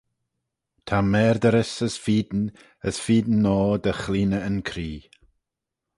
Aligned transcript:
Ta 0.85 0.97
maarderys, 1.11 1.73
as 1.87 1.95
feeyn, 2.03 2.41
as 2.87 2.97
feeyn 3.03 3.29
noa 3.43 3.77
dy 3.83 3.93
chleayney 4.01 4.43
yn 4.47 4.59
cree. 4.69 5.01